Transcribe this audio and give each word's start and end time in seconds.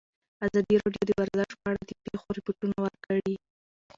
ازادي 0.45 0.75
راډیو 0.81 1.03
د 1.07 1.11
ورزش 1.19 1.51
په 1.61 1.65
اړه 1.71 1.79
د 1.89 1.91
پېښو 2.03 2.27
رپوټونه 2.37 2.77
ورکړي. 2.85 3.33